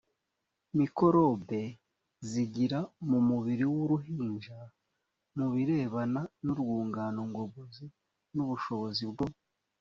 [0.77, 1.61] mikorobe
[2.29, 4.59] zigira mu mubiri w uruhinja
[5.37, 7.85] mu birebana n urwungano ngogozi
[8.35, 9.25] n ubushobozi bwo